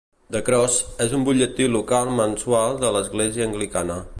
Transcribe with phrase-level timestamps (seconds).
[0.35, 4.01] "The Cross" és un butlletí local mensual de l"església anglicana.